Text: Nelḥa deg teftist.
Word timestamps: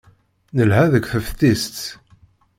Nelḥa 0.57 0.85
deg 0.93 1.05
teftist. 1.11 1.79